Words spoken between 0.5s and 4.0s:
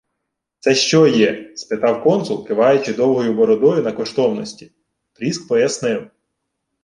—Се що є?— спитав консул, киваючи довгою бородою на